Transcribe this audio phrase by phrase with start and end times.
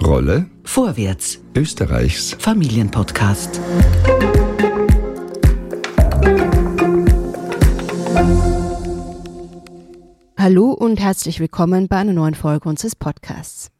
[0.00, 3.60] Rolle Vorwärts, Österreichs Familienpodcast.
[10.36, 13.70] Hallo und herzlich willkommen bei einer neuen Folge unseres Podcasts.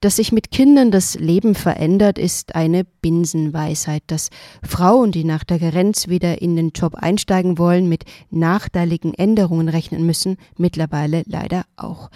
[0.00, 4.28] Dass sich mit Kindern das Leben verändert, ist eine Binsenweisheit, dass
[4.62, 10.04] Frauen, die nach der Karenz wieder in den Job einsteigen wollen, mit nachteiligen Änderungen rechnen
[10.04, 12.10] müssen, mittlerweile leider auch.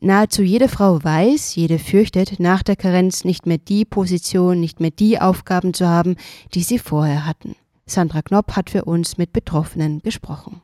[0.00, 4.90] Nahezu jede Frau weiß, jede fürchtet, nach der Karenz nicht mehr die Position, nicht mehr
[4.90, 6.16] die Aufgaben zu haben,
[6.54, 7.56] die sie vorher hatten.
[7.86, 10.60] Sandra Knopp hat für uns mit Betroffenen gesprochen.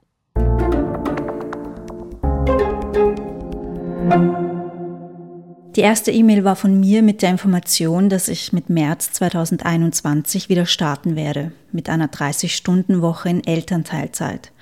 [5.76, 10.66] Die erste E-Mail war von mir mit der Information, dass ich mit März 2021 wieder
[10.66, 14.52] starten werde, mit einer 30-Stunden-Woche in Elternteilzeit.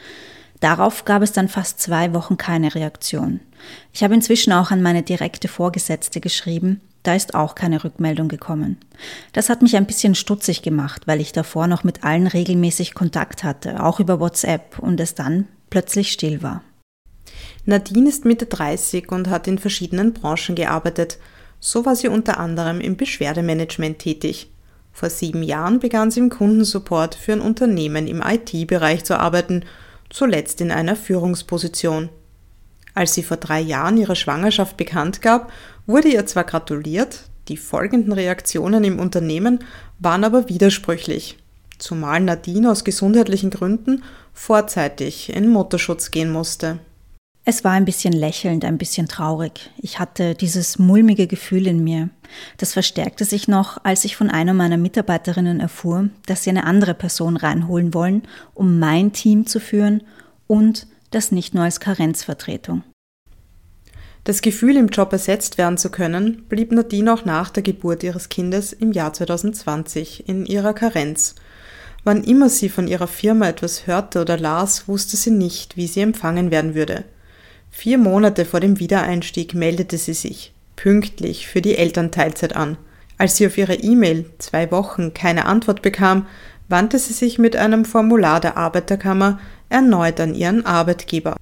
[0.61, 3.41] Darauf gab es dann fast zwei Wochen keine Reaktion.
[3.93, 8.77] Ich habe inzwischen auch an meine direkte Vorgesetzte geschrieben, da ist auch keine Rückmeldung gekommen.
[9.33, 13.43] Das hat mich ein bisschen stutzig gemacht, weil ich davor noch mit allen regelmäßig Kontakt
[13.43, 16.63] hatte, auch über WhatsApp, und es dann plötzlich still war.
[17.65, 21.19] Nadine ist Mitte 30 und hat in verschiedenen Branchen gearbeitet.
[21.59, 24.51] So war sie unter anderem im Beschwerdemanagement tätig.
[24.93, 29.65] Vor sieben Jahren begann sie im Kundensupport für ein Unternehmen im IT-Bereich zu arbeiten,
[30.11, 32.11] zuletzt in einer Führungsposition.
[32.95, 35.53] Als sie vor drei Jahren ihre Schwangerschaft bekannt gab,
[35.87, 39.61] wurde ihr zwar gratuliert, die folgenden Reaktionen im Unternehmen
[39.99, 41.39] waren aber widersprüchlich,
[41.79, 46.79] zumal Nadine aus gesundheitlichen Gründen vorzeitig in Mutterschutz gehen musste.
[47.45, 49.71] Es war ein bisschen lächelnd, ein bisschen traurig.
[49.79, 52.11] Ich hatte dieses mulmige Gefühl in mir.
[52.59, 56.95] Das verstärkte sich noch, als ich von einer meiner Mitarbeiterinnen erfuhr, dass sie eine andere
[56.95, 58.23] Person reinholen wollen,
[58.55, 60.03] um mein Team zu führen
[60.47, 62.83] und das nicht nur als Karenzvertretung.
[64.25, 68.29] Das Gefühl, im Job ersetzt werden zu können, blieb Nadine auch nach der Geburt ihres
[68.29, 71.37] Kindes im Jahr 2020 in ihrer Karenz.
[72.05, 76.01] Wann immer sie von ihrer Firma etwas hörte oder las, wusste sie nicht, wie sie
[76.01, 77.05] empfangen werden würde.
[77.81, 82.77] Vier Monate vor dem Wiedereinstieg meldete sie sich, pünktlich, für die Elternteilzeit an.
[83.17, 86.27] Als sie auf ihre E-Mail zwei Wochen keine Antwort bekam,
[86.69, 89.41] wandte sie sich mit einem Formular der Arbeiterkammer
[89.71, 91.37] erneut an ihren Arbeitgeber.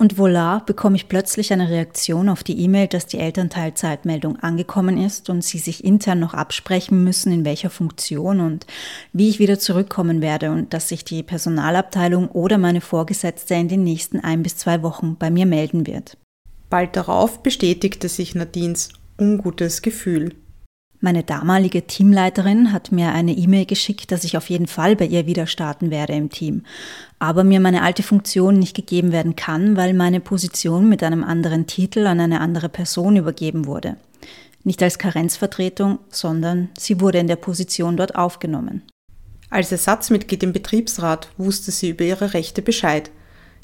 [0.00, 5.28] Und voila, bekomme ich plötzlich eine Reaktion auf die E-Mail, dass die Elternteilzeitmeldung angekommen ist
[5.28, 8.66] und sie sich intern noch absprechen müssen, in welcher Funktion und
[9.12, 13.84] wie ich wieder zurückkommen werde und dass sich die Personalabteilung oder meine Vorgesetzte in den
[13.84, 16.16] nächsten ein bis zwei Wochen bei mir melden wird.
[16.70, 18.88] Bald darauf bestätigte sich Nadines
[19.18, 20.34] ungutes Gefühl.
[21.02, 25.24] Meine damalige Teamleiterin hat mir eine E-Mail geschickt, dass ich auf jeden Fall bei ihr
[25.24, 26.64] wieder starten werde im Team,
[27.18, 31.66] aber mir meine alte Funktion nicht gegeben werden kann, weil meine Position mit einem anderen
[31.66, 33.96] Titel an eine andere Person übergeben wurde.
[34.62, 38.82] Nicht als Karenzvertretung, sondern sie wurde in der Position dort aufgenommen.
[39.48, 43.10] Als Ersatzmitglied im Betriebsrat wusste sie über ihre Rechte Bescheid.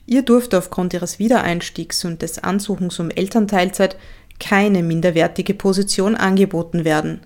[0.06, 3.96] Ihr durfte aufgrund ihres Wiedereinstiegs und des Ansuchens um Elternteilzeit
[4.38, 7.20] keine minderwertige Position angeboten werden.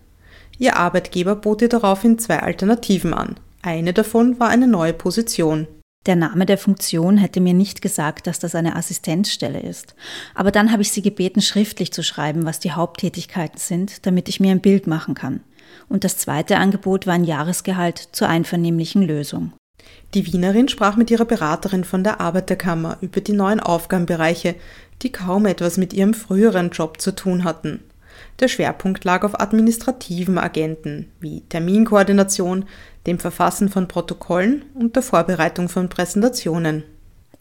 [0.58, 3.36] Ihr Arbeitgeber bot ihr daraufhin zwei Alternativen an.
[3.62, 5.66] Eine davon war eine neue Position.
[6.06, 9.94] Der Name der Funktion hätte mir nicht gesagt, dass das eine Assistenzstelle ist.
[10.34, 14.40] Aber dann habe ich sie gebeten, schriftlich zu schreiben, was die Haupttätigkeiten sind, damit ich
[14.40, 15.40] mir ein Bild machen kann.
[15.90, 19.52] Und das zweite Angebot war ein Jahresgehalt zur einvernehmlichen Lösung.
[20.14, 24.56] Die Wienerin sprach mit ihrer Beraterin von der Arbeiterkammer über die neuen Aufgabenbereiche,
[25.02, 27.80] die kaum etwas mit ihrem früheren Job zu tun hatten.
[28.40, 32.64] Der Schwerpunkt lag auf administrativen Agenten wie Terminkoordination,
[33.06, 36.84] dem Verfassen von Protokollen und der Vorbereitung von Präsentationen.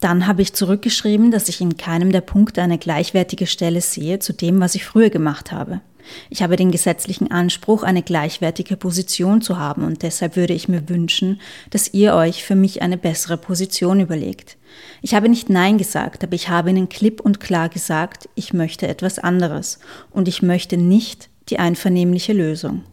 [0.00, 4.32] Dann habe ich zurückgeschrieben, dass ich in keinem der Punkte eine gleichwertige Stelle sehe zu
[4.32, 5.82] dem, was ich früher gemacht habe.
[6.28, 10.88] Ich habe den gesetzlichen Anspruch, eine gleichwertige Position zu haben und deshalb würde ich mir
[10.88, 11.40] wünschen,
[11.70, 14.56] dass ihr euch für mich eine bessere Position überlegt.
[15.02, 18.86] Ich habe nicht Nein gesagt, aber ich habe ihnen klipp und klar gesagt, ich möchte
[18.88, 19.78] etwas anderes
[20.10, 22.84] und ich möchte nicht die einvernehmliche Lösung.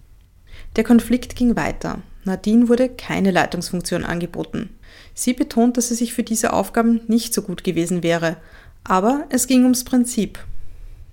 [0.76, 2.02] Der Konflikt ging weiter.
[2.24, 4.70] Nadine wurde keine Leitungsfunktion angeboten.
[5.14, 8.38] Sie betont, dass sie sich für diese Aufgaben nicht so gut gewesen wäre,
[8.84, 10.40] aber es ging ums Prinzip.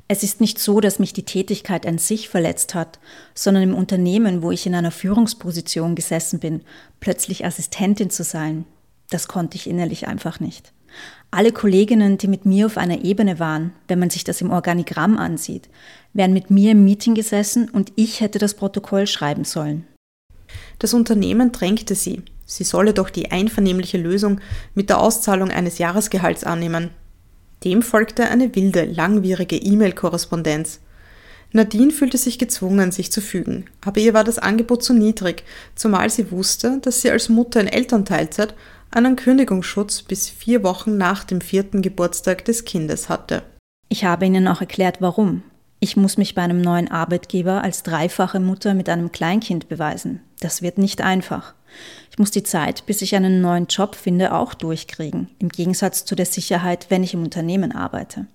[0.06, 2.98] Es ist nicht so, dass mich die Tätigkeit an sich verletzt hat,
[3.34, 6.60] sondern im Unternehmen, wo ich in einer Führungsposition gesessen bin,
[7.00, 8.66] plötzlich Assistentin zu sein,
[9.10, 10.72] das konnte ich innerlich einfach nicht.
[11.30, 15.18] Alle Kolleginnen, die mit mir auf einer Ebene waren, wenn man sich das im Organigramm
[15.18, 15.68] ansieht,
[16.12, 19.86] wären mit mir im Meeting gesessen und ich hätte das Protokoll schreiben sollen.
[20.78, 24.40] Das Unternehmen drängte sie, sie solle doch die einvernehmliche Lösung
[24.74, 26.90] mit der Auszahlung eines Jahresgehalts annehmen.
[27.62, 30.80] Dem folgte eine wilde, langwierige E-Mail-Korrespondenz.
[31.52, 35.44] Nadine fühlte sich gezwungen, sich zu fügen, aber ihr war das Angebot zu niedrig,
[35.76, 38.54] zumal sie wusste, dass sie als Mutter in Elternteilzeit
[38.90, 43.42] einen Kündigungsschutz bis vier Wochen nach dem vierten Geburtstag des Kindes hatte.
[43.88, 45.42] Ich habe Ihnen auch erklärt, warum.
[45.78, 50.22] Ich muss mich bei einem neuen Arbeitgeber als dreifache Mutter mit einem Kleinkind beweisen.
[50.40, 51.54] Das wird nicht einfach.
[52.14, 56.14] Ich muss die Zeit, bis ich einen neuen Job finde, auch durchkriegen, im Gegensatz zu
[56.14, 58.28] der Sicherheit, wenn ich im Unternehmen arbeite.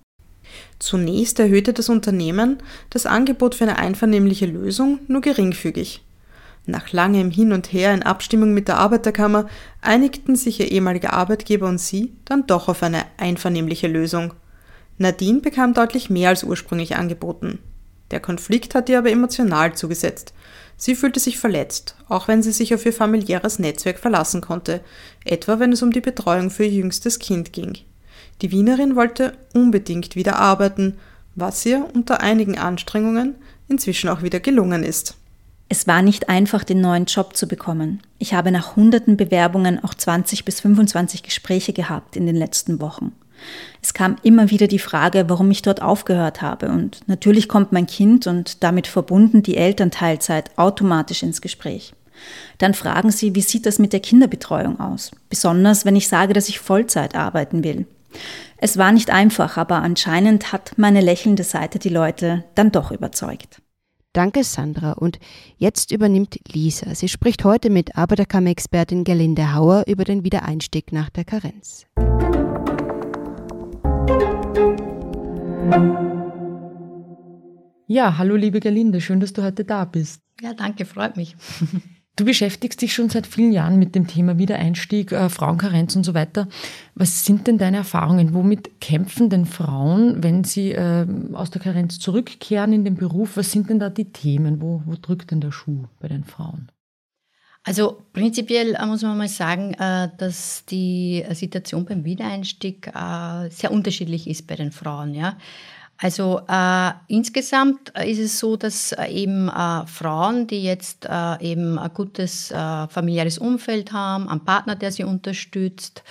[0.78, 2.58] Zunächst erhöhte das Unternehmen
[2.90, 6.04] das Angebot für eine einvernehmliche Lösung nur geringfügig.
[6.66, 9.48] Nach langem Hin und Her in Abstimmung mit der Arbeiterkammer
[9.80, 14.34] einigten sich ihr ehemaliger Arbeitgeber und sie dann doch auf eine einvernehmliche Lösung.
[14.98, 17.60] Nadine bekam deutlich mehr als ursprünglich angeboten.
[18.10, 20.34] Der Konflikt hat ihr aber emotional zugesetzt.
[20.82, 24.80] Sie fühlte sich verletzt, auch wenn sie sich auf ihr familiäres Netzwerk verlassen konnte,
[25.26, 27.76] etwa wenn es um die Betreuung für ihr jüngstes Kind ging.
[28.40, 30.96] Die Wienerin wollte unbedingt wieder arbeiten,
[31.34, 33.34] was ihr unter einigen Anstrengungen
[33.68, 35.16] inzwischen auch wieder gelungen ist.
[35.68, 38.00] Es war nicht einfach, den neuen Job zu bekommen.
[38.18, 43.12] Ich habe nach hunderten Bewerbungen auch 20 bis 25 Gespräche gehabt in den letzten Wochen.
[43.82, 46.68] Es kam immer wieder die Frage, warum ich dort aufgehört habe.
[46.68, 51.94] Und natürlich kommt mein Kind und damit verbunden die Elternteilzeit automatisch ins Gespräch.
[52.58, 55.10] Dann fragen sie, wie sieht das mit der Kinderbetreuung aus?
[55.28, 57.86] Besonders wenn ich sage, dass ich Vollzeit arbeiten will.
[58.58, 63.62] Es war nicht einfach, aber anscheinend hat meine lächelnde Seite die Leute dann doch überzeugt.
[64.12, 64.92] Danke, Sandra.
[64.92, 65.18] Und
[65.56, 66.94] jetzt übernimmt Lisa.
[66.94, 71.86] Sie spricht heute mit Arbeiterkammer-Expertin Gerlinde Hauer über den Wiedereinstieg nach der Karenz.
[77.86, 80.22] Ja, hallo liebe Gerlinde, schön, dass du heute da bist.
[80.40, 81.36] Ja, danke, freut mich.
[82.16, 86.12] Du beschäftigst dich schon seit vielen Jahren mit dem Thema Wiedereinstieg, äh, Frauenkarenz und so
[86.12, 86.48] weiter.
[86.94, 88.34] Was sind denn deine Erfahrungen?
[88.34, 93.38] Womit kämpfen denn Frauen, wenn sie äh, aus der Karenz zurückkehren in den Beruf?
[93.38, 94.60] Was sind denn da die Themen?
[94.60, 96.70] Wo, wo drückt denn der Schuh bei den Frauen?
[97.62, 103.70] Also prinzipiell äh, muss man mal sagen, äh, dass die Situation beim Wiedereinstieg äh, sehr
[103.70, 105.14] unterschiedlich ist bei den Frauen.
[106.02, 111.78] Also äh, insgesamt ist es so, dass äh, eben äh, Frauen, die jetzt äh, eben
[111.78, 116.02] ein gutes äh, familiäres Umfeld haben, einen Partner, der sie unterstützt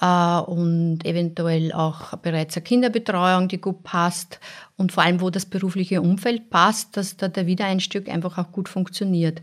[0.00, 4.40] äh, und eventuell auch bereits eine Kinderbetreuung, die gut passt
[4.78, 8.70] und vor allem, wo das berufliche Umfeld passt, dass da der Wiedereinstieg einfach auch gut
[8.70, 9.42] funktioniert.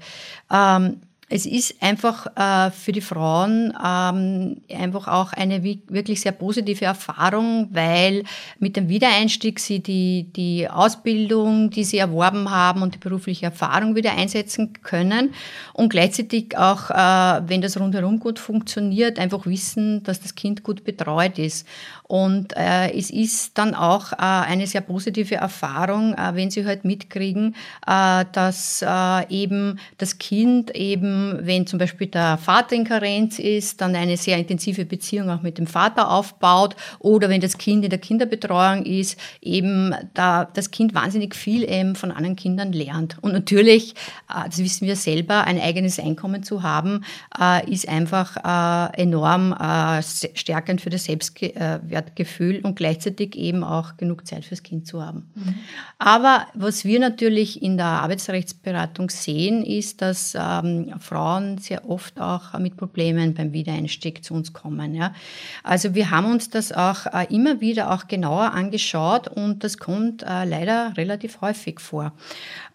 [0.52, 6.84] Ähm, es ist einfach äh, für die Frauen ähm, einfach auch eine wirklich sehr positive
[6.84, 8.24] Erfahrung, weil
[8.60, 13.96] mit dem Wiedereinstieg sie die, die Ausbildung, die sie erworben haben und die berufliche Erfahrung
[13.96, 15.34] wieder einsetzen können
[15.74, 20.84] und gleichzeitig auch, äh, wenn das rundherum gut funktioniert, einfach wissen, dass das Kind gut
[20.84, 21.66] betreut ist.
[22.12, 26.84] Und äh, es ist dann auch äh, eine sehr positive Erfahrung, äh, wenn sie halt
[26.84, 27.56] mitkriegen,
[27.88, 28.84] äh, dass
[29.30, 34.38] eben das Kind eben, wenn zum Beispiel der Vater in Karenz ist, dann eine sehr
[34.38, 39.20] intensive Beziehung auch mit dem Vater aufbaut oder wenn das Kind in der Kinderbetreuung ist,
[39.42, 43.18] eben da das Kind wahnsinnig viel eben von anderen Kindern lernt.
[43.22, 43.94] Und natürlich,
[44.30, 47.04] äh, das wissen wir selber, ein eigenes Einkommen zu haben,
[47.40, 49.56] äh, ist einfach äh, enorm
[50.02, 51.52] stärkend für das Selbstwert
[51.92, 55.30] Selbstwertgefühl und gleichzeitig eben auch genug Zeit fürs Kind zu haben.
[55.36, 55.56] Mhm.
[56.00, 62.58] Aber was wir natürlich in der Arbeitsrechtsberatung sehen, ist, dass ähm, Frauen sehr oft auch
[62.58, 64.96] mit Problemen beim Wiedereinstieg zu uns kommen.
[64.96, 65.14] Ja.
[65.62, 70.24] Also wir haben uns das auch äh, immer wieder auch genauer angeschaut und das kommt
[70.24, 72.14] äh, leider relativ häufig vor.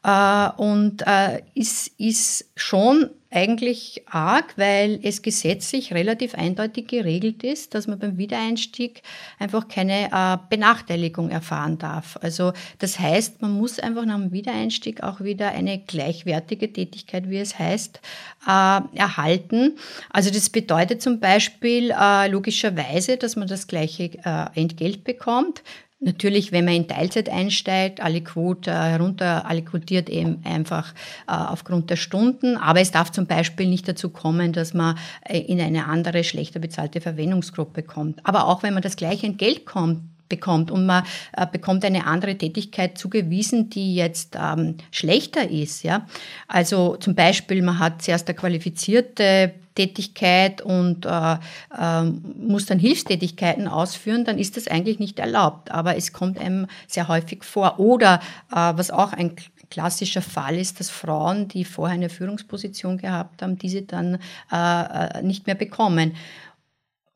[0.03, 7.75] Äh, und äh, ist, ist schon eigentlich arg, weil es gesetzlich relativ eindeutig geregelt ist,
[7.75, 9.03] dass man beim Wiedereinstieg
[9.39, 12.19] einfach keine äh, Benachteiligung erfahren darf.
[12.23, 17.39] Also das heißt, man muss einfach nach dem Wiedereinstieg auch wieder eine gleichwertige Tätigkeit, wie
[17.39, 18.01] es heißt,
[18.47, 19.77] äh, erhalten.
[20.09, 25.63] Also das bedeutet zum Beispiel äh, logischerweise, dass man das gleiche äh, Entgelt bekommt.
[25.99, 30.93] Natürlich, wenn man in Teilzeit einsteigt, alle Quote herunter, alle quotiert eben einfach
[31.27, 32.59] äh, aufgrund der Stunden.
[32.59, 36.61] Aber es darf zum Beispiel nicht dazu kommen, dass man äh, in eine andere, schlechter
[36.61, 38.21] bezahlte Verwendungsgruppe kommt.
[38.27, 41.05] Aber auch wenn man das gleiche Entgelt kommt, bekommt und man
[41.37, 45.83] äh, bekommt eine andere Tätigkeit zugewiesen, die jetzt ähm, schlechter ist.
[45.83, 46.07] Ja?
[46.49, 51.35] Also zum Beispiel, man hat zuerst eine qualifizierte Tätigkeit und äh,
[51.79, 55.71] äh, muss dann Hilfstätigkeiten ausführen, dann ist das eigentlich nicht erlaubt.
[55.71, 57.79] Aber es kommt einem sehr häufig vor.
[57.79, 59.37] Oder äh, was auch ein
[59.71, 64.19] klassischer Fall ist, dass Frauen, die vorher eine Führungsposition gehabt haben, diese dann
[64.53, 64.83] äh,
[65.19, 66.15] äh, nicht mehr bekommen.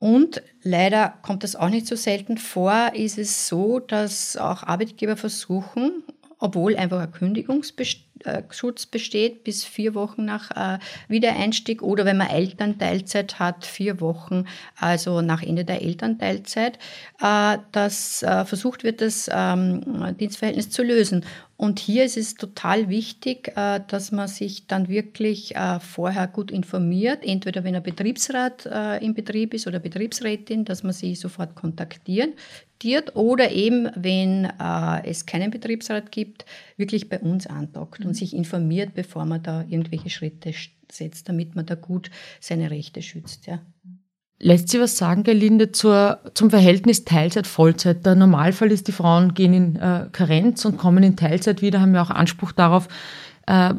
[0.00, 5.14] Und leider kommt das auch nicht so selten vor, ist es so, dass auch Arbeitgeber
[5.16, 6.02] versuchen,
[6.38, 10.78] obwohl einfach ein Kündigungsschutz besteht bis vier Wochen nach äh,
[11.08, 14.46] Wiedereinstieg oder wenn man Elternteilzeit hat, vier Wochen,
[14.78, 16.78] also nach Ende der Elternteilzeit,
[17.20, 21.26] äh, dass äh, versucht wird, das ähm, Dienstverhältnis zu lösen.
[21.60, 26.50] Und hier ist es total wichtig, äh, dass man sich dann wirklich äh, vorher gut
[26.50, 31.54] informiert, entweder wenn ein Betriebsrat äh, im Betrieb ist oder Betriebsrätin, dass man sie sofort
[31.54, 32.34] kontaktiert
[33.14, 34.46] oder eben, wenn
[35.04, 36.46] es keinen Betriebsrat gibt,
[36.78, 38.14] wirklich bei uns andockt und mhm.
[38.14, 40.54] sich informiert, bevor man da irgendwelche Schritte
[40.90, 43.46] setzt, damit man da gut seine Rechte schützt.
[43.46, 43.60] Ja.
[44.42, 48.06] Lässt sich was sagen, Gerlinde, zur, zum Verhältnis Teilzeit-Vollzeit?
[48.06, 51.94] Der Normalfall ist, die Frauen gehen in äh, Karenz und kommen in Teilzeit wieder, haben
[51.94, 52.88] ja auch Anspruch darauf.
[53.46, 53.74] Äh,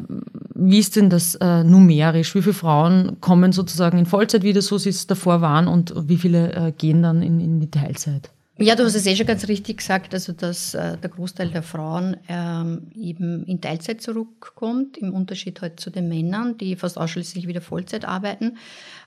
[0.54, 2.36] wie ist denn das äh, numerisch?
[2.36, 6.16] Wie viele Frauen kommen sozusagen in Vollzeit wieder, so sie es davor waren, und wie
[6.16, 8.30] viele äh, gehen dann in, in die Teilzeit?
[8.62, 11.64] Ja, du hast es eh schon ganz richtig gesagt, also dass äh, der Großteil der
[11.64, 17.48] Frauen ähm, eben in Teilzeit zurückkommt, im Unterschied halt zu den Männern, die fast ausschließlich
[17.48, 18.58] wieder Vollzeit arbeiten.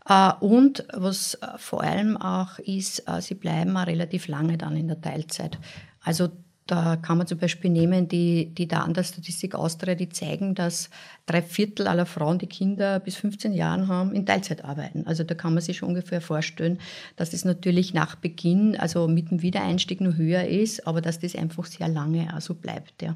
[0.10, 4.76] Äh, und was äh, vor allem auch ist, äh, sie bleiben auch relativ lange dann
[4.76, 5.58] in der Teilzeit.
[6.04, 6.30] Also
[6.68, 10.90] da kann man zum Beispiel nehmen die, die Daten der Statistik Austria, die zeigen, dass
[11.28, 15.06] drei Viertel aller Frauen, die Kinder bis 15 Jahren haben, in Teilzeit arbeiten.
[15.06, 16.80] Also da kann man sich schon ungefähr vorstellen,
[17.18, 21.36] dass das natürlich nach Beginn, also mit dem Wiedereinstieg nur höher ist, aber dass das
[21.36, 23.04] einfach sehr lange so bleibt.
[23.04, 23.16] Ja.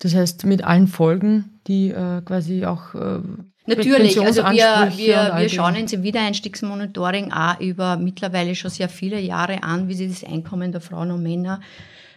[0.00, 3.20] Das heißt, mit allen Folgen, die äh, quasi auch äh,
[3.66, 9.18] Natürlich, also wir, wir, wir schauen uns im Wiedereinstiegsmonitoring auch über mittlerweile schon sehr viele
[9.18, 11.60] Jahre an, wie sich das Einkommen der Frauen und Männer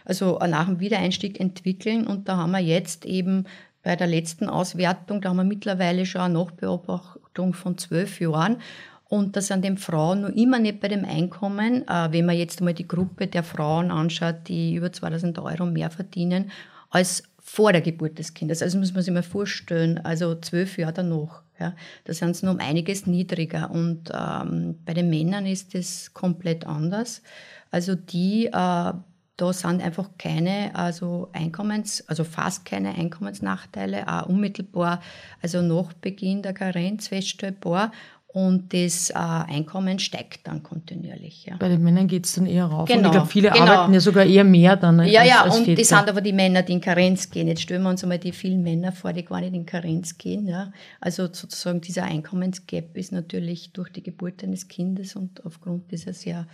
[0.08, 2.06] also nach dem Wiedereinstieg entwickeln.
[2.06, 3.44] Und da haben wir jetzt eben
[3.82, 8.56] bei der letzten Auswertung, da haben wir mittlerweile schon eine Nachbeobachtung von zwölf Jahren.
[9.04, 12.60] Und da sind den Frauen noch immer nicht bei dem Einkommen, äh, wenn man jetzt
[12.60, 16.50] mal die Gruppe der Frauen anschaut, die über 2000 Euro mehr verdienen,
[16.90, 18.62] als vor der Geburt des Kindes.
[18.62, 21.42] Also muss man sich mal vorstellen, also zwölf Jahre danach.
[21.58, 21.74] Ja,
[22.04, 23.70] da sind sie noch um einiges niedriger.
[23.70, 27.22] Und ähm, bei den Männern ist das komplett anders.
[27.70, 28.92] Also die, äh,
[29.38, 35.00] da sind einfach keine also Einkommens, also fast keine Einkommensnachteile, auch unmittelbar,
[35.40, 37.92] also nach Beginn der Karenz feststellbar
[38.26, 41.46] und das äh, Einkommen steigt dann kontinuierlich.
[41.46, 41.56] Ja.
[41.56, 42.86] Bei den Männern geht es dann eher rauf.
[42.86, 43.64] Genau, und ich glaube, viele genau.
[43.64, 45.02] arbeiten ja sogar eher mehr dann.
[45.06, 45.80] Ja, als, ja, als und Väter.
[45.80, 47.48] das sind aber die Männer, die in Karenz gehen.
[47.48, 50.46] Jetzt stellen wir uns einmal die vielen Männer vor, die gar nicht in Karenz gehen.
[50.46, 50.72] Ja.
[51.00, 56.46] Also sozusagen dieser Einkommensgap ist natürlich durch die Geburt eines Kindes und aufgrund dieser sehr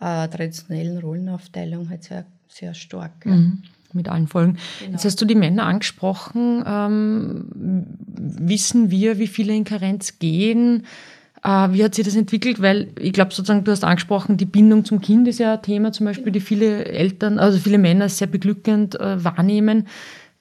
[0.00, 3.24] äh, traditionellen Rollenaufteilung halt sehr, sehr stark.
[3.24, 3.32] Ja.
[3.32, 3.62] Mhm
[3.94, 4.58] mit allen Folgen.
[4.80, 4.92] Genau.
[4.92, 6.64] Jetzt hast du die Männer angesprochen.
[6.66, 10.84] Ähm, wissen wir, wie viele in Karenz gehen?
[11.42, 12.60] Äh, wie hat sich das entwickelt?
[12.60, 15.92] Weil ich glaube, sozusagen, du hast angesprochen, die Bindung zum Kind ist ja ein Thema,
[15.92, 19.86] zum Beispiel, die viele Eltern, also viele Männer sehr beglückend äh, wahrnehmen.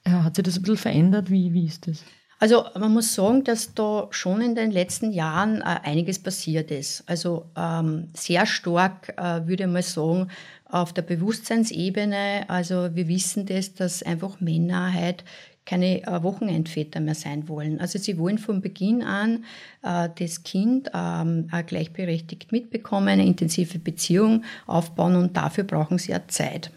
[0.04, 1.30] Äh, hat sich das ein bisschen verändert?
[1.30, 2.04] Wie, wie ist das?
[2.40, 7.04] Also man muss sagen, dass da schon in den letzten Jahren äh, einiges passiert ist.
[7.08, 10.28] Also ähm, sehr stark, äh, würde ich mal sagen,
[10.66, 12.46] auf der Bewusstseinsebene.
[12.50, 15.24] Also wir wissen das, dass einfach Männer halt
[15.66, 17.80] keine äh, Wochenendväter mehr sein wollen.
[17.80, 19.46] Also sie wollen von Beginn an
[19.82, 26.28] äh, das Kind ähm, gleichberechtigt mitbekommen, eine intensive Beziehung aufbauen und dafür brauchen sie ja
[26.28, 26.72] Zeit.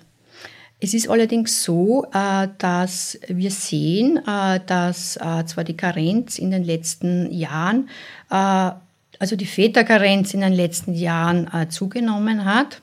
[0.78, 6.50] Es ist allerdings so, äh, dass wir sehen, äh, dass äh, zwar die Karenz in
[6.50, 7.88] den letzten Jahren,
[8.28, 12.82] also die Väterkarenz in den letzten Jahren zugenommen hat,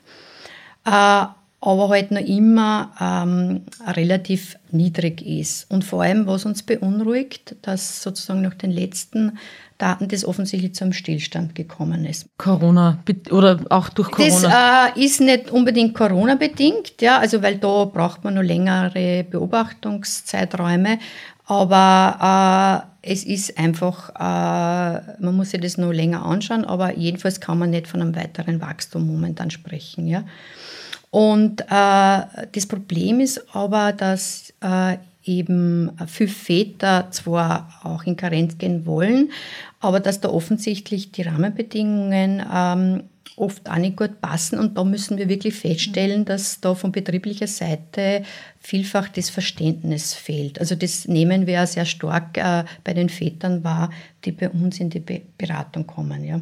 [1.64, 5.70] aber halt noch immer ähm, relativ niedrig ist.
[5.70, 9.38] Und vor allem, was uns beunruhigt, dass sozusagen nach den letzten
[9.78, 12.26] Daten das offensichtlich zu einem Stillstand gekommen ist.
[12.36, 12.98] Corona
[13.30, 14.92] oder auch durch Corona?
[14.92, 20.98] Das äh, ist nicht unbedingt Corona-bedingt, ja, also weil da braucht man noch längere Beobachtungszeiträume,
[21.46, 27.40] aber äh, es ist einfach, äh, man muss sich das noch länger anschauen, aber jedenfalls
[27.40, 30.24] kann man nicht von einem weiteren Wachstum momentan sprechen, ja.
[31.14, 38.58] Und äh, das Problem ist aber, dass äh, eben viele Väter zwar auch in Karenz
[38.58, 39.30] gehen wollen,
[39.78, 43.04] aber dass da offensichtlich die Rahmenbedingungen ähm,
[43.36, 44.58] oft auch nicht gut passen.
[44.58, 48.24] Und da müssen wir wirklich feststellen, dass da von betrieblicher Seite
[48.58, 50.58] vielfach das Verständnis fehlt.
[50.58, 53.90] Also das nehmen wir sehr stark äh, bei den Vätern wahr,
[54.24, 56.24] die bei uns in die Be Beratung kommen.
[56.24, 56.40] Ja.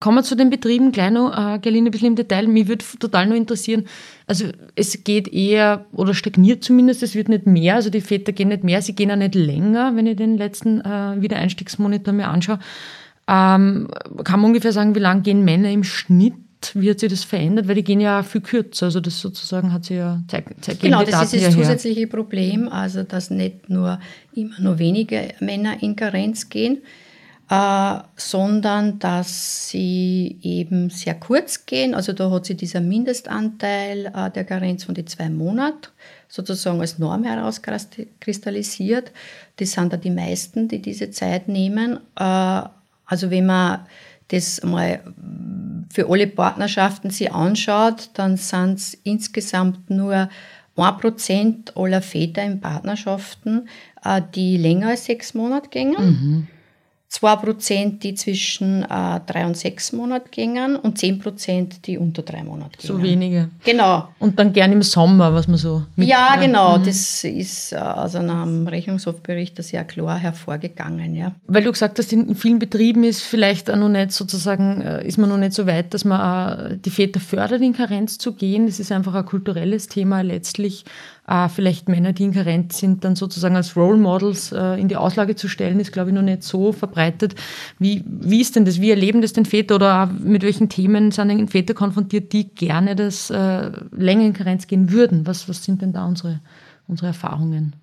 [0.00, 2.48] Kommen wir zu den Betrieben gleich noch, äh, Gerline, ein bisschen im Detail.
[2.48, 3.84] Mich würde total noch interessieren,
[4.26, 8.48] also es geht eher oder stagniert zumindest, es wird nicht mehr, also die Väter gehen
[8.48, 12.58] nicht mehr, sie gehen auch nicht länger, wenn ich den letzten äh, Wiedereinstiegsmonitor mir anschaue.
[13.28, 13.88] Ähm,
[14.24, 16.34] kann man ungefähr sagen, wie lange gehen Männer im Schnitt
[16.74, 17.68] wie hat sich das verändert?
[17.68, 18.86] Weil die gehen ja viel kürzer.
[18.86, 23.02] Also das sozusagen hat sie ja zeigt, zeigt Genau, das ist das zusätzliche Problem, also
[23.02, 23.98] dass nicht nur
[24.34, 26.78] immer nur wenige Männer in Karenz gehen,
[27.50, 31.96] äh, sondern dass sie eben sehr kurz gehen.
[31.96, 35.88] Also da hat sie dieser Mindestanteil äh, der Karenz von die zwei Monaten
[36.28, 39.10] sozusagen als Norm herauskristallisiert.
[39.56, 41.98] Das sind da die meisten, die diese Zeit nehmen.
[42.16, 42.22] Äh,
[43.04, 43.80] also wenn man
[44.28, 45.00] das mal
[45.92, 50.28] für alle Partnerschaften sich anschaut, dann sind es insgesamt nur
[50.76, 53.68] 1% aller Väter in Partnerschaften,
[54.04, 55.96] äh, die länger als sechs Monate gingen.
[55.98, 56.46] Mhm.
[57.12, 62.78] 2%, die zwischen äh, drei und sechs Monaten gingen und 10%, die unter drei Monate
[62.78, 62.98] gingen.
[62.98, 63.48] So wenige.
[63.64, 64.08] Genau.
[64.20, 66.78] Und dann gern im Sommer, was man so mit, Ja, genau.
[66.78, 66.84] Mhm.
[66.84, 71.16] Das ist äh, also nach dem Rechnungshofbericht sehr klar hervorgegangen.
[71.16, 71.32] Ja.
[71.48, 75.18] Weil du gesagt hast, in vielen Betrieben ist vielleicht auch noch nicht sozusagen, äh, ist
[75.18, 78.66] man noch nicht so weit, dass man äh, die Väter fördert, in Karenz zu gehen.
[78.66, 80.84] Das ist einfach ein kulturelles Thema letztlich
[81.30, 84.96] äh, vielleicht Männer, die in Karenz sind, dann sozusagen als Role Models äh, in die
[84.96, 87.36] Auslage zu stellen, ist, glaube ich, noch nicht so verbreitet.
[87.78, 88.80] Wie, wie ist denn das?
[88.80, 92.96] Wie erleben das denn Väter oder mit welchen Themen sind denn Väter konfrontiert, die gerne
[92.96, 95.24] das äh, länger in Karenz gehen würden?
[95.26, 96.40] Was, was sind denn da unsere,
[96.88, 97.76] unsere Erfahrungen?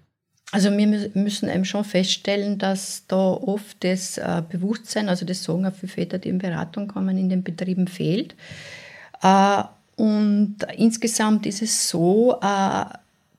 [0.51, 5.65] Also wir müssen eben schon feststellen, dass da oft das äh, Bewusstsein, also das Sagen
[5.65, 8.35] auch für Väter, die in Beratung kommen, in den Betrieben fehlt.
[9.21, 9.63] Äh,
[9.95, 12.85] und insgesamt ist es so, äh,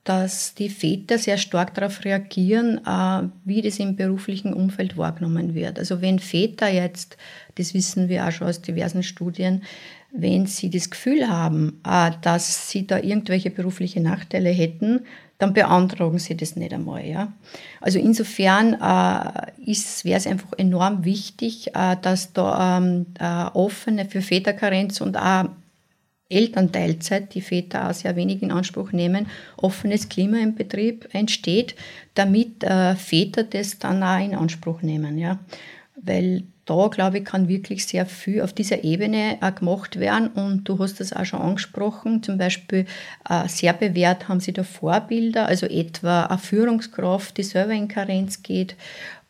[0.09, 5.77] dass die Väter sehr stark darauf reagieren, äh, wie das im beruflichen Umfeld wahrgenommen wird.
[5.77, 7.15] Also wenn Väter jetzt,
[7.55, 9.61] das wissen wir auch schon aus diversen Studien,
[10.11, 15.01] wenn sie das Gefühl haben, äh, dass sie da irgendwelche berufliche Nachteile hätten,
[15.37, 17.05] dann beantragen sie das nicht einmal.
[17.05, 17.31] Ja?
[17.79, 25.01] Also insofern äh, wäre es einfach enorm wichtig, dass da ähm, äh, offene für Väterkarenz
[25.01, 25.45] und auch
[26.29, 31.75] Elternteilzeit, die Väter auch sehr wenig in Anspruch nehmen, offenes Klima im Betrieb entsteht,
[32.13, 35.17] damit äh, Väter das dann auch in Anspruch nehmen.
[35.17, 35.39] Ja?
[35.95, 40.27] Weil da, glaube ich, kann wirklich sehr viel auf dieser Ebene äh, gemacht werden.
[40.27, 42.85] Und du hast das auch schon angesprochen, zum Beispiel
[43.27, 48.43] äh, sehr bewährt haben sie da Vorbilder, also etwa eine Führungskraft, die selber in Karenz
[48.43, 48.75] geht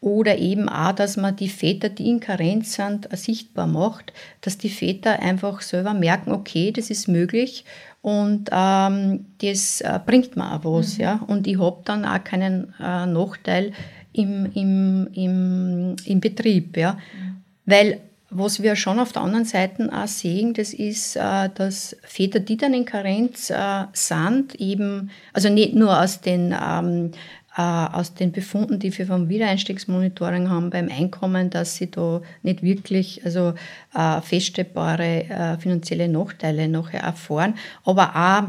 [0.02, 4.70] oder eben auch, dass man die Väter, die in Karenz sind, sichtbar macht, dass die
[4.70, 7.66] Väter einfach selber merken, okay, das ist möglich
[8.02, 10.98] und ähm, das äh, bringt mir auch was.
[10.98, 11.04] Mhm.
[11.04, 11.20] Ja?
[11.28, 13.74] Und ich habe dann auch keinen äh, Nachteil
[14.14, 16.78] im, im, im, im Betrieb.
[16.78, 16.94] Ja?
[16.94, 17.44] Mhm.
[17.66, 22.40] Weil was wir schon auf der anderen Seite auch sehen, das ist, äh, dass Väter,
[22.40, 27.12] die dann in Karenz äh, sind, eben, also nicht nur aus den ähm,
[27.49, 32.64] äh, aus den Befunden, die wir vom Wiedereinstiegsmonitoring haben beim Einkommen, dass sie da nicht
[32.64, 33.54] wirklich also
[33.94, 38.44] äh, feststellbare äh, finanzielle Nachteile nachher erfahren, aber auch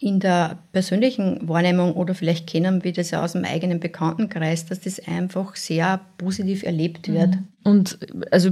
[0.00, 4.80] in der persönlichen Wahrnehmung oder vielleicht kennen wir das ja aus dem eigenen Bekanntenkreis, dass
[4.80, 7.30] das einfach sehr positiv erlebt wird.
[7.30, 7.48] Mhm.
[7.68, 7.98] Und
[8.30, 8.50] also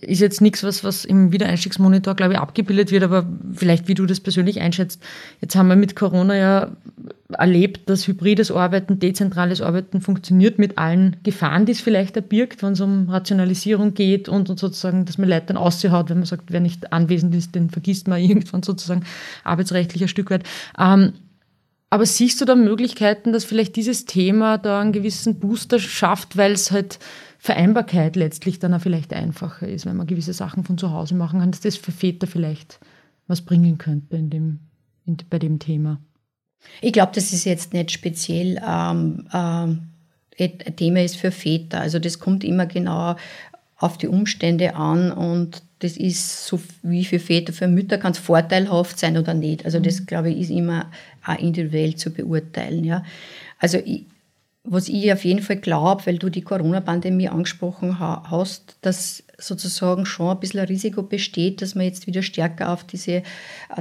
[0.00, 3.24] ist jetzt nichts, was, was im Wiedereinstiegsmonitor, glaube ich, abgebildet wird, aber
[3.54, 5.00] vielleicht, wie du das persönlich einschätzt.
[5.40, 6.70] Jetzt haben wir mit Corona ja
[7.30, 12.72] erlebt, dass hybrides Arbeiten, dezentrales Arbeiten funktioniert mit allen Gefahren, die es vielleicht erbirgt, wenn
[12.72, 16.50] es um Rationalisierung geht und, und sozusagen, dass man Leute dann aushaut, wenn man sagt,
[16.50, 19.04] wer nicht anwesend ist, den vergisst man irgendwann sozusagen
[19.44, 20.42] arbeitsrechtlich ein Stück weit.
[20.76, 21.12] Ähm,
[21.88, 26.50] aber siehst du da Möglichkeiten, dass vielleicht dieses Thema da einen gewissen Booster schafft, weil
[26.50, 26.98] es halt
[27.46, 31.38] Vereinbarkeit letztlich dann auch vielleicht einfacher ist, wenn man gewisse Sachen von zu Hause machen
[31.38, 32.80] kann, dass das für Väter vielleicht
[33.28, 34.58] was bringen könnte in dem,
[35.04, 36.00] in, bei dem Thema?
[36.80, 39.82] Ich glaube, dass es jetzt nicht speziell ähm, ähm,
[40.38, 41.80] ein Thema ist für Väter.
[41.80, 43.14] Also das kommt immer genau
[43.76, 48.18] auf die Umstände an und das ist so wie für Väter, für Mütter kann es
[48.18, 49.64] vorteilhaft sein oder nicht.
[49.64, 50.06] Also das, mhm.
[50.06, 50.90] glaube ich, ist immer
[51.24, 52.82] auch individuell zu beurteilen.
[52.82, 53.04] Ja.
[53.60, 54.04] Also ich,
[54.66, 60.30] was ich auf jeden Fall glaube, weil du die Corona-Pandemie angesprochen hast, dass sozusagen schon
[60.30, 63.22] ein bisschen ein Risiko besteht, dass man jetzt wieder stärker auf diese äh,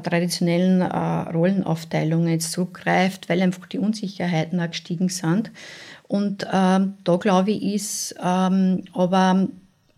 [0.03, 5.51] traditionellen äh, Rollenaufteilungen jetzt zurückgreift, weil einfach die Unsicherheiten auch gestiegen sind.
[6.07, 9.47] Und ähm, da glaube ich, ist ähm, aber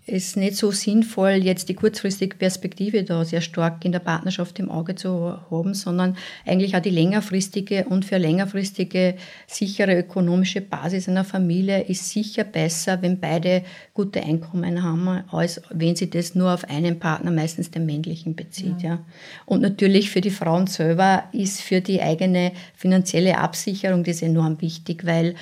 [0.08, 4.72] ist nicht so sinnvoll, jetzt die kurzfristige Perspektive da sehr stark in der Partnerschaft im
[4.72, 6.16] Auge zu haben, sondern
[6.46, 9.16] eigentlich auch die längerfristige und für längerfristige
[9.48, 15.98] sichere ökonomische Basis einer Familie ist sicher besser, wenn beide gute Einkommen haben, als wenn
[15.98, 18.82] sie das nur auf einen Partner, meistens den männlichen, bezieht.
[18.82, 18.90] Ja.
[18.90, 19.06] ja.
[19.46, 25.06] Und natürlich für die Frauen selber ist für die eigene finanzielle Absicherung das enorm wichtig,
[25.06, 25.36] weil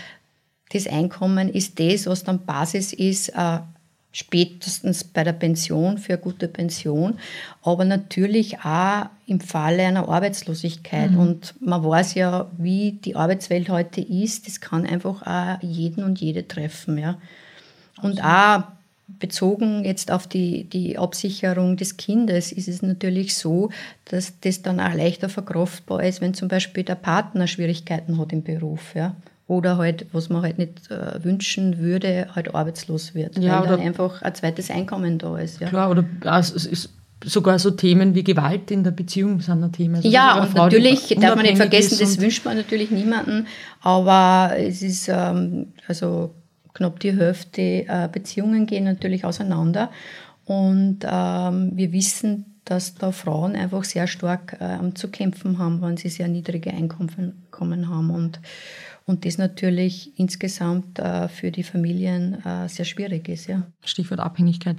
[0.72, 3.60] das Einkommen ist das, was dann Basis ist, äh,
[4.16, 7.20] spätestens bei der Pension für eine gute Pension,
[7.64, 11.12] aber natürlich auch im Falle einer Arbeitslosigkeit.
[11.12, 11.20] Mhm.
[11.20, 16.22] Und man weiß ja, wie die Arbeitswelt heute ist, das kann einfach auch jeden und
[16.22, 16.98] jede treffen.
[16.98, 17.18] Ja.
[18.02, 18.64] Und auch
[19.20, 23.70] bezogen jetzt auf die, die Absicherung des Kindes ist es natürlich so,
[24.06, 28.44] dass das dann auch leichter verkraftbar ist, wenn zum Beispiel der Partner Schwierigkeiten hat im
[28.44, 28.96] Beruf.
[28.96, 29.14] Ja
[29.48, 33.80] oder halt, was man halt nicht äh, wünschen würde, halt arbeitslos wird, ja, weil dann
[33.80, 35.60] einfach ein zweites Einkommen da ist.
[35.62, 35.70] Ja.
[35.70, 36.90] Klar, oder also es ist
[37.24, 39.98] sogar so Themen wie Gewalt in der Beziehung sind ein Thema.
[39.98, 43.48] Also ja, und Frau, natürlich darf man nicht vergessen, das wünscht man natürlich niemanden,
[43.82, 46.34] aber es ist ähm, also
[46.74, 49.92] knapp die Hälfte äh, Beziehungen gehen natürlich auseinander
[50.46, 55.98] und ähm, wir wissen, dass da Frauen einfach sehr stark äh, zu kämpfen haben, wenn
[55.98, 58.40] sie sehr niedrige Einkommen haben und
[59.08, 63.46] und das natürlich insgesamt äh, für die Familien äh, sehr schwierig ist.
[63.46, 63.62] Ja.
[63.84, 64.78] Stichwort Abhängigkeit.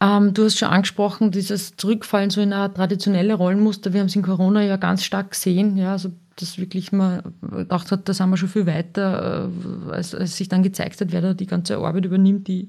[0.00, 0.16] Genau.
[0.16, 3.92] Ähm, du hast schon angesprochen, dieses Zurückfallen so in eine traditionelle Rollenmuster.
[3.92, 5.76] Wir haben es in Corona ja ganz stark gesehen.
[5.76, 9.48] Ja, also dass wirklich man gedacht hat, da sind wir schon viel weiter,
[9.88, 12.68] äh, als, als sich dann gezeigt hat, wer da die ganze Arbeit übernimmt, die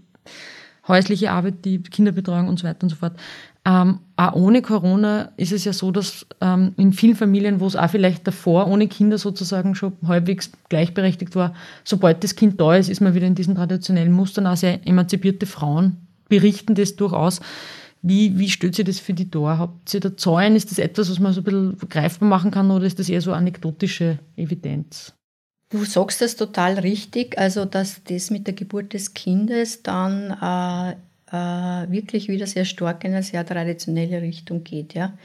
[0.87, 3.13] häusliche Arbeit, die Kinderbetreuung und so weiter und so fort.
[3.65, 7.77] Ähm, auch ohne Corona ist es ja so, dass ähm, in vielen Familien, wo es
[7.77, 11.53] auch vielleicht davor ohne Kinder sozusagen schon halbwegs gleichberechtigt war,
[11.85, 14.47] sobald das Kind da ist, ist man wieder in diesen traditionellen Mustern.
[14.47, 15.95] Auch sehr emanzipierte Frauen
[16.27, 17.39] berichten das durchaus.
[18.01, 19.59] Wie, wie stellt sich das für die dar?
[19.59, 20.57] Habt ihr da Zahlen?
[20.57, 23.21] Ist das etwas, was man so ein bisschen greifbar machen kann oder ist das eher
[23.21, 25.13] so anekdotische Evidenz?
[25.73, 30.91] Du sagst das total richtig, also dass das mit der Geburt des Kindes dann äh,
[31.35, 34.93] äh, wirklich wieder sehr stark in eine sehr traditionelle Richtung geht.
[34.93, 35.17] Ja.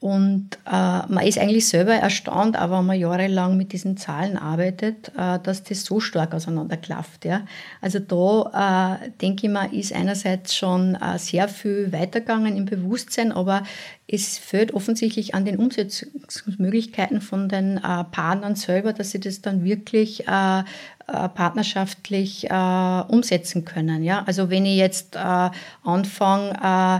[0.00, 5.10] Und äh, man ist eigentlich selber erstaunt, aber wenn man jahrelang mit diesen Zahlen arbeitet,
[5.16, 7.24] äh, dass das so stark auseinanderklafft.
[7.24, 7.44] Ja?
[7.80, 13.32] Also da äh, denke ich mal, ist einerseits schon äh, sehr viel weitergegangen im Bewusstsein,
[13.32, 13.64] aber
[14.06, 19.64] es fehlt offensichtlich an den Umsetzungsmöglichkeiten von den äh, Partnern selber, dass sie das dann
[19.64, 24.02] wirklich äh, äh, partnerschaftlich äh, umsetzen können.
[24.04, 24.24] Ja?
[24.26, 25.50] Also wenn ich jetzt äh,
[25.82, 26.52] anfange,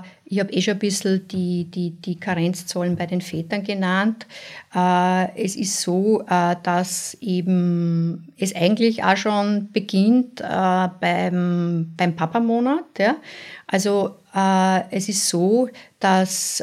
[0.03, 4.27] äh, ich habe eh schon ein bisschen die, die, die Karenzzahlen bei den Vätern genannt.
[4.75, 12.85] Äh, es ist so, äh, dass eben es eigentlich auch schon beginnt beim, beim Papamonat.
[13.67, 16.63] Also es ist so, dass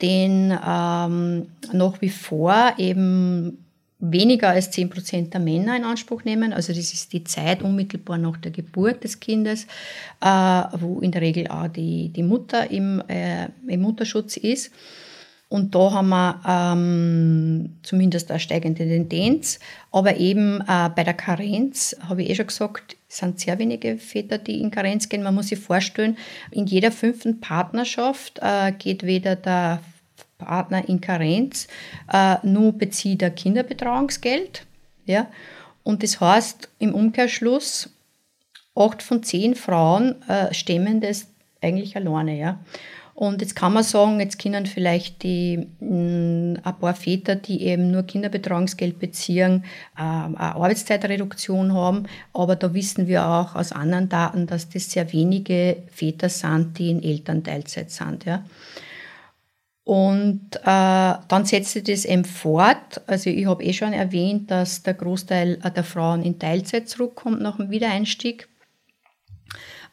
[0.00, 3.64] den ähm, nach wie vor eben
[4.00, 6.52] weniger als 10 Prozent der Männer in Anspruch nehmen.
[6.52, 9.66] Also das ist die Zeit unmittelbar nach der Geburt des Kindes,
[10.20, 14.70] äh, wo in der Regel auch die, die Mutter im, äh, im Mutterschutz ist.
[15.50, 19.58] Und da haben wir ähm, zumindest eine steigende Tendenz.
[19.90, 24.36] Aber eben äh, bei der Karenz, habe ich eh schon gesagt, sind sehr wenige Väter,
[24.36, 25.22] die in Karenz gehen.
[25.22, 26.18] Man muss sich vorstellen,
[26.50, 29.80] in jeder fünften Partnerschaft äh, geht weder der
[30.38, 31.66] Partner in Karenz,
[32.12, 34.64] äh, nur bezieht er Kinderbetreuungsgeld.
[35.04, 35.26] Ja?
[35.82, 37.90] Und das heißt im Umkehrschluss,
[38.74, 41.26] acht von zehn Frauen äh, stemmen das
[41.60, 42.38] eigentlich alleine.
[42.38, 42.58] Ja?
[43.18, 47.64] Und jetzt kann man sagen, jetzt können vielleicht die, mh, mm, ein paar Väter, die
[47.64, 49.64] eben nur Kinderbetreuungsgeld beziehen,
[49.96, 52.04] äh, eine Arbeitszeitreduktion haben.
[52.32, 56.90] Aber da wissen wir auch aus anderen Daten, dass das sehr wenige Väter sind, die
[56.90, 58.24] in Elternteilzeit sind.
[58.24, 58.44] Ja.
[59.88, 63.00] Und äh, dann setzt sich das eben fort.
[63.06, 67.56] Also ich habe eh schon erwähnt, dass der Großteil der Frauen in Teilzeit zurückkommt nach
[67.56, 68.48] dem Wiedereinstieg.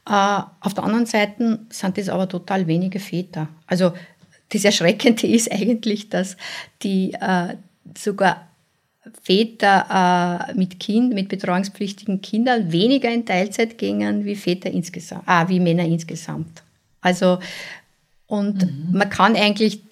[0.06, 3.48] Äh, auf der anderen Seite sind das aber total wenige Väter.
[3.68, 3.94] Also
[4.50, 6.36] das Erschreckende ist eigentlich, dass
[6.84, 7.56] die äh,
[7.98, 8.50] sogar
[9.24, 15.48] Väter äh, mit Kind, mit betreuungspflichtigen Kindern weniger in Teilzeit gingen wie Väter insgesamt, ah,
[15.48, 16.64] wie Männer insgesamt.
[17.00, 17.40] Also
[18.28, 18.98] und mhm.
[18.98, 19.84] man kann eigentlich,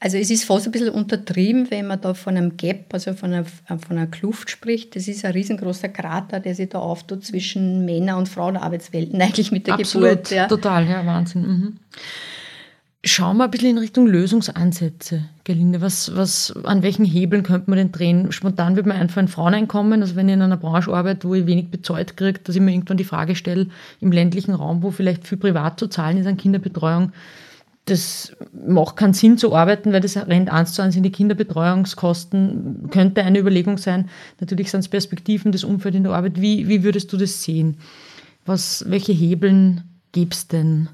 [0.00, 3.32] also es ist fast ein bisschen untertrieben, wenn man da von einem Gap, also von
[3.32, 4.96] einer, von einer Kluft spricht.
[4.96, 9.66] Das ist ein riesengroßer Krater, der sich da auftut zwischen Männer- und Frauenarbeitswelten eigentlich mit
[9.66, 10.30] der Absolut, Geburt.
[10.30, 10.46] Ja.
[10.46, 11.42] Total, ja, Wahnsinn.
[11.42, 11.76] Mhm.
[13.04, 15.80] Schauen wir ein bisschen in Richtung Lösungsansätze, Gelinde.
[15.80, 18.32] Was, was, an welchen Hebeln könnte man denn drehen?
[18.32, 21.46] Spontan wird mir einfach ein Fraueneinkommen, also wenn ich in einer Branche arbeite, wo ich
[21.46, 23.68] wenig bezahlt kriege, dass ich mir irgendwann die Frage stelle,
[24.00, 27.12] im ländlichen Raum, wo vielleicht viel privat zu zahlen ist an Kinderbetreuung,
[27.90, 32.88] das macht keinen Sinn zu arbeiten, weil das rennt eins zu eins in die Kinderbetreuungskosten,
[32.90, 34.08] könnte eine Überlegung sein.
[34.40, 36.40] Natürlich sind es Perspektiven, das Umfeld in der Arbeit.
[36.40, 37.78] Wie, wie würdest du das sehen?
[38.46, 40.88] Was, welche Hebeln gibt es denn?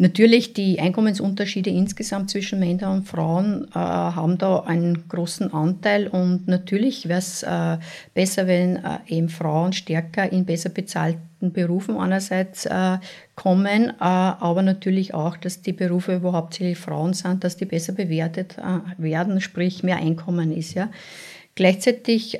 [0.00, 6.48] Natürlich, die Einkommensunterschiede insgesamt zwischen Männern und Frauen äh, haben da einen großen Anteil und
[6.48, 7.76] natürlich wäre es äh,
[8.14, 12.96] besser, wenn äh, eben Frauen stärker in besser bezahlten Berufen einerseits äh,
[13.34, 17.92] kommen, äh, aber natürlich auch, dass die Berufe, wo hauptsächlich Frauen sind, dass die besser
[17.92, 20.72] bewertet äh, werden, sprich mehr Einkommen ist.
[20.72, 20.88] Ja.
[21.56, 22.38] Gleichzeitig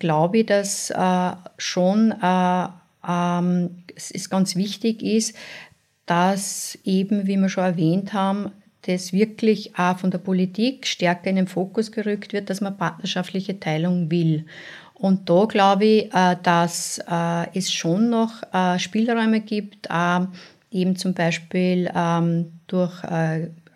[0.00, 0.92] glaube ich, dass
[1.58, 2.14] schon
[3.08, 5.36] ähm, es ist ganz wichtig ist,
[6.08, 8.50] dass eben, wie wir schon erwähnt haben,
[8.82, 13.60] das wirklich auch von der Politik stärker in den Fokus gerückt wird, dass man partnerschaftliche
[13.60, 14.46] Teilung will.
[14.94, 19.88] Und da glaube ich, äh, dass äh, es schon noch äh, Spielräume gibt,
[20.70, 23.02] eben zum Beispiel ähm, durch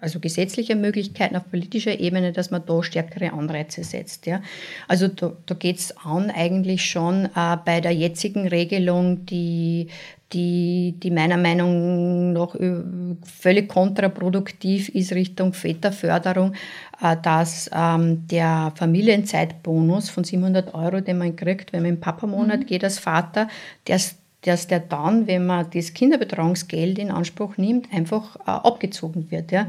[0.03, 4.27] also gesetzliche Möglichkeiten auf politischer Ebene, dass man da stärkere Anreize setzt.
[4.27, 4.43] Ja.
[4.89, 9.87] Also da, da geht es an eigentlich schon äh, bei der jetzigen Regelung, die,
[10.33, 12.83] die, die meiner Meinung nach äh,
[13.23, 16.55] völlig kontraproduktiv ist Richtung Väterförderung,
[17.01, 22.61] äh, dass ähm, der Familienzeitbonus von 700 Euro, den man kriegt, wenn man im Papamonat
[22.61, 22.67] mhm.
[22.67, 23.49] geht als Vater,
[23.87, 24.01] der
[24.45, 29.53] dass der dann, wenn man das Kinderbetreuungsgeld in Anspruch nimmt, einfach äh, abgezogen wird.
[29.53, 29.69] Ja.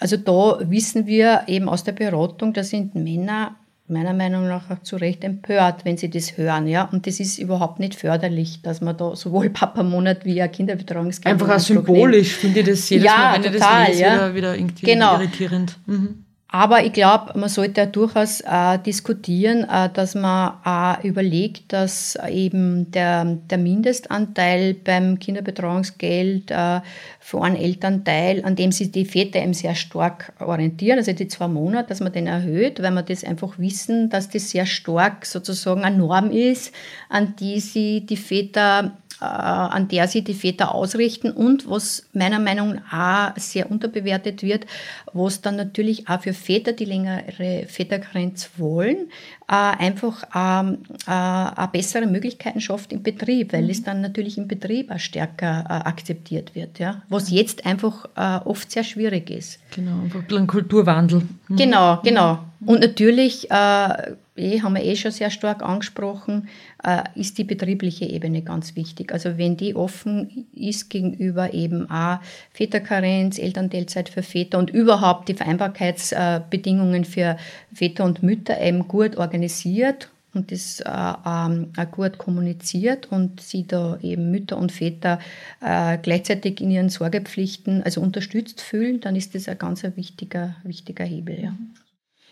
[0.00, 4.82] Also da wissen wir eben aus der Beratung, da sind Männer meiner Meinung nach auch
[4.82, 6.66] zu Recht empört, wenn sie das hören.
[6.66, 6.88] Ja?
[6.90, 11.56] Und das ist überhaupt nicht förderlich, dass man da sowohl Papa-Monat wie ein Kinderbetreuungsgeld Einfach
[11.56, 14.14] auch symbolisch finde ich das jedes ja, Mal, wenn total, ich das lese, ja.
[14.14, 15.14] wieder, wieder irgendwie genau.
[15.16, 15.76] irritierend.
[15.86, 16.23] Mhm.
[16.54, 22.92] Aber ich glaube, man sollte durchaus äh, diskutieren, äh, dass man äh, überlegt, dass eben
[22.92, 26.80] der, der Mindestanteil beim Kinderbetreuungsgeld äh,
[27.18, 31.48] für einen Elternteil, an dem sich die Väter eben sehr stark orientieren, also die zwei
[31.48, 35.82] Monate, dass man den erhöht, weil man das einfach wissen, dass das sehr stark sozusagen
[35.82, 36.72] eine Norm ist,
[37.08, 42.80] an die sie die Väter an der sich die Väter ausrichten und was meiner Meinung
[42.90, 44.66] nach auch sehr unterbewertet wird,
[45.12, 49.08] was dann natürlich auch für Väter, die längere Vätergrenze wollen,
[49.48, 53.70] äh, einfach ähm, äh, bessere Möglichkeiten schafft im Betrieb, weil mhm.
[53.70, 57.02] es dann natürlich im Betrieb auch stärker akzeptiert wird, ja?
[57.08, 58.08] was jetzt einfach
[58.44, 59.58] oft sehr schwierig ist.
[59.74, 61.22] Genau, ein bisschen Kulturwandel.
[61.48, 61.56] Mhm.
[61.56, 62.38] Genau, genau.
[62.66, 66.48] Und natürlich eh, haben wir eh schon sehr stark angesprochen,
[66.82, 69.12] äh, ist die betriebliche Ebene ganz wichtig.
[69.12, 72.18] Also wenn die offen ist gegenüber eben auch
[72.52, 77.36] Väterkarenz, Elternteilzeit für Väter und überhaupt die Vereinbarkeitsbedingungen für
[77.72, 83.98] Väter und Mütter eben gut organisiert und das äh, ähm, gut kommuniziert und sie da
[84.02, 85.20] eben Mütter und Väter
[85.60, 91.04] äh, gleichzeitig in ihren Sorgepflichten also unterstützt fühlen, dann ist das ein ganz wichtiger, wichtiger
[91.04, 91.40] Hebel.
[91.40, 91.54] Ja.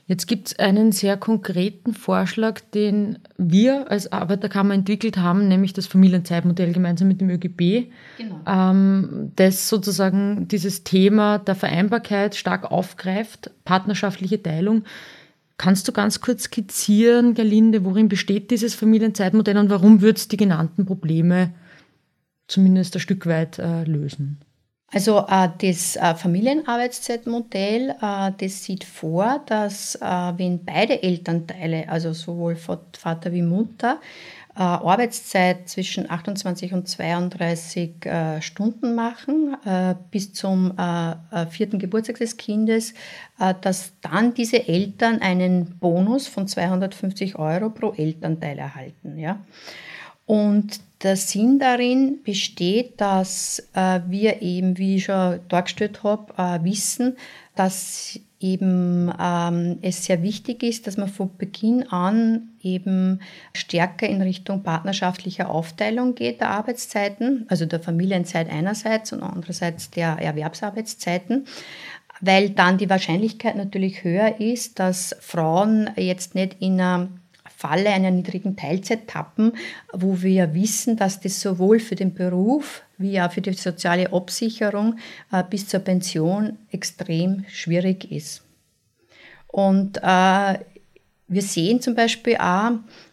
[0.07, 5.87] Jetzt gibt es einen sehr konkreten Vorschlag, den wir als Arbeiterkammer entwickelt haben, nämlich das
[5.87, 8.41] Familienzeitmodell gemeinsam mit dem ÖGB, genau.
[8.47, 14.83] ähm, das sozusagen dieses Thema der Vereinbarkeit stark aufgreift, partnerschaftliche Teilung.
[15.57, 20.37] Kannst du ganz kurz skizzieren, Gerlinde, worin besteht dieses Familienzeitmodell und warum wird es die
[20.37, 21.55] genannten Probleme
[22.49, 24.38] zumindest ein Stück weit äh, lösen?
[24.92, 32.57] Also äh, das äh, Familienarbeitszeitmodell, äh, das sieht vor, dass wenn beide Elternteile, also sowohl
[32.57, 34.00] Vater wie Mutter,
[34.55, 39.57] Arbeitszeit zwischen 28 und 32 äh, Stunden machen
[40.11, 40.74] bis zum
[41.48, 42.92] vierten Geburtstag des Kindes,
[43.62, 49.16] dass dann diese Eltern einen Bonus von 250 Euro pro Elternteil erhalten.
[50.26, 56.65] Und der Sinn darin besteht, dass äh, wir eben, wie ich schon dargestellt habe, äh,
[56.65, 57.17] wissen,
[57.55, 63.21] dass eben ähm, es sehr wichtig ist, dass man von Beginn an eben
[63.55, 70.19] stärker in Richtung partnerschaftlicher Aufteilung geht der Arbeitszeiten, also der Familienzeit einerseits und andererseits der
[70.19, 71.47] Erwerbsarbeitszeiten
[72.25, 77.09] weil dann die Wahrscheinlichkeit natürlich höher ist, dass Frauen jetzt nicht in einer
[77.62, 79.53] Falle einer niedrigen Teilzeit tappen,
[79.92, 84.96] wo wir wissen, dass das sowohl für den Beruf wie auch für die soziale Absicherung
[85.31, 88.42] äh, bis zur Pension extrem schwierig ist.
[89.46, 90.59] Und äh,
[91.29, 92.72] wir sehen zum Beispiel auch,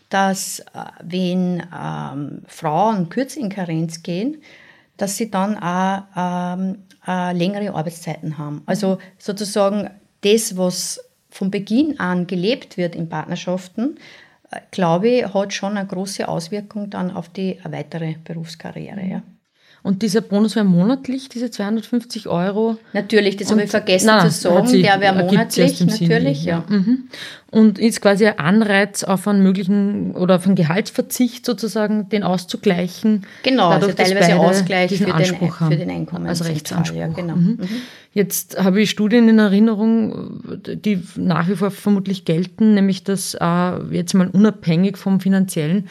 [0.10, 0.64] dass äh,
[1.04, 4.42] wenn ähm, Frauen kürzer in Karenz gehen,
[4.98, 8.64] dass sie dann auch ähm, äh, längere Arbeitszeiten haben.
[8.66, 14.00] Also sozusagen das, was von Beginn an gelebt wird in Partnerschaften,
[14.72, 19.06] glaube ich, hat schon eine große Auswirkung dann auf die weitere Berufskarriere.
[19.06, 19.24] Ja.
[19.82, 22.78] Und dieser Bonus wäre monatlich, diese 250 Euro.
[22.92, 24.68] Natürlich, das habe ich vergessen nein, zu sagen.
[24.68, 26.44] Sie, der wäre monatlich, natürlich.
[26.44, 26.66] ja.
[26.70, 26.76] ja.
[26.76, 27.10] Mhm.
[27.52, 33.26] Und ist quasi ein Anreiz auf einen möglichen oder auf einen Gehaltsverzicht sozusagen, den auszugleichen.
[33.42, 36.28] Genau, dadurch, also teilweise Ausgleich für den, für den Einkommen.
[36.28, 36.98] Also Rechtsanspruch.
[36.98, 37.36] Ja, genau.
[37.36, 37.58] Mhm.
[37.62, 37.68] Mhm.
[38.14, 43.84] Jetzt habe ich Studien in Erinnerung, die nach wie vor vermutlich gelten, nämlich dass äh,
[43.92, 45.88] jetzt mal unabhängig vom finanziellen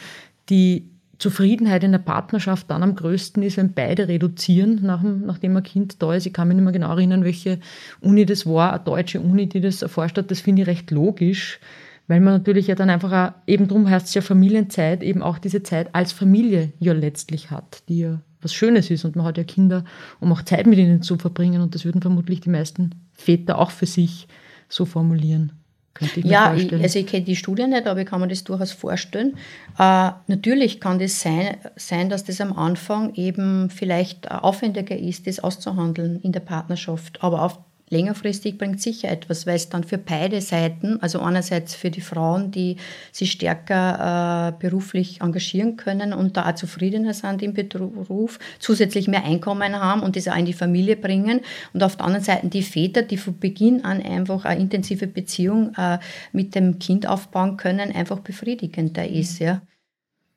[0.49, 0.88] die
[1.19, 5.63] Zufriedenheit in der Partnerschaft dann am größten ist, wenn beide reduzieren, nach dem, nachdem ein
[5.63, 6.25] Kind da ist.
[6.25, 7.59] Ich kann mich nicht mehr genau erinnern, welche
[7.99, 10.31] Uni das war, eine deutsche Uni, die das erforscht hat.
[10.31, 11.59] Das finde ich recht logisch,
[12.07, 15.39] weil man natürlich ja dann einfach auch, eben drum heißt es ja Familienzeit, eben auch
[15.39, 19.03] diese Zeit als Familie ja letztlich hat, die ja was Schönes ist.
[19.03, 19.83] Und man hat ja Kinder,
[20.21, 21.61] um auch Zeit mit ihnen zu verbringen.
[21.61, 24.29] Und das würden vermutlich die meisten Väter auch für sich
[24.69, 25.51] so formulieren.
[25.99, 28.71] Ich ja, ich, also ich kenne die Studie nicht, aber ich kann mir das durchaus
[28.71, 29.37] vorstellen.
[29.77, 35.39] Äh, natürlich kann das sein, sein, dass das am Anfang eben vielleicht aufwendiger ist, das
[35.39, 37.23] auszuhandeln in der Partnerschaft.
[37.23, 41.89] Aber auf längerfristig bringt sicher etwas, weil es dann für beide Seiten, also einerseits für
[41.89, 42.77] die Frauen, die
[43.11, 49.25] sich stärker äh, beruflich engagieren können und da auch zufriedener sind im Beruf, zusätzlich mehr
[49.25, 51.41] Einkommen haben und das auch in die Familie bringen
[51.73, 55.73] und auf der anderen Seite die Väter, die von Beginn an einfach eine intensive Beziehung
[55.75, 55.99] äh,
[56.31, 59.61] mit dem Kind aufbauen können, einfach befriedigender ist, ja.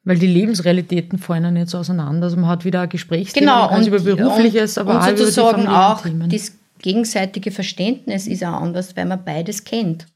[0.05, 2.25] Weil die Lebensrealitäten fallen nicht so auseinander.
[2.25, 5.71] Also man hat wieder ein Gesprächsthema genau, und, über Berufliches, aber und auch sozusagen über
[5.71, 6.53] die auch das
[6.83, 10.07] gegenseitige Verständnis ist auch anders, weil man beides kennt.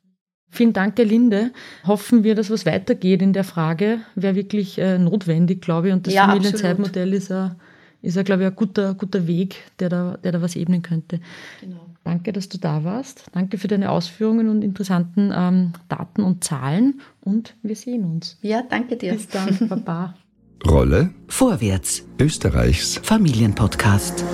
[0.48, 1.50] Vielen Dank, Linde.
[1.86, 4.00] Hoffen wir, dass was weitergeht in der Frage.
[4.14, 5.92] Wäre wirklich äh, notwendig, glaube ich.
[5.92, 7.56] Und das ja, Familienzeitmodell ist, ein,
[8.00, 11.20] ist glaube ich, ein guter, guter Weg, der da, der da was ebnen könnte.
[11.60, 11.86] Genau.
[12.04, 13.26] Danke, dass du da warst.
[13.32, 17.00] Danke für deine Ausführungen und interessanten ähm, Daten und Zahlen.
[17.20, 18.38] Und wir sehen uns.
[18.42, 19.12] Ja, danke dir.
[19.12, 19.58] Bis dann.
[19.68, 20.14] Baba.
[20.64, 22.04] Rolle Vorwärts.
[22.18, 24.24] Österreichs Familienpodcast.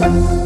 [0.00, 0.37] Thank you.